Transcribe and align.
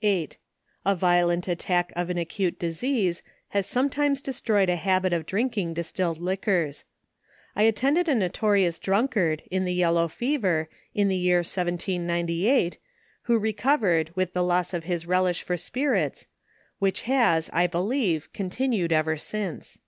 8. 0.00 0.38
A 0.86 0.94
violent 0.96 1.48
attack 1.48 1.92
of 1.94 2.08
an 2.08 2.16
acute 2.16 2.58
disease, 2.58 3.22
has 3.48 3.66
sometimes 3.66 4.22
destroyed 4.22 4.70
a 4.70 4.76
habit 4.76 5.12
of 5.12 5.26
drinking 5.26 5.74
distilled 5.74 6.16
liquors. 6.16 6.86
I 7.54 7.64
attended 7.64 8.08
a 8.08 8.14
notorious 8.14 8.78
drunkard, 8.78 9.42
in 9.50 9.66
the 9.66 9.74
yellow 9.74 10.08
fever, 10.08 10.70
in 10.94 11.08
the 11.08 11.20
a 11.20 11.28
ear 11.30 11.38
1798, 11.40 12.78
who 13.24 13.38
recovered 13.38 14.12
with 14.16 14.32
the 14.32 14.42
loss 14.42 14.72
of 14.72 14.84
his 14.84 15.04
relish 15.04 15.42
for 15.42 15.58
spirits, 15.58 16.26
which 16.78 17.02
has, 17.02 17.50
I 17.52 17.66
believe, 17.66 18.32
continued 18.32 18.92
ever 18.94 19.18
since. 19.18 19.82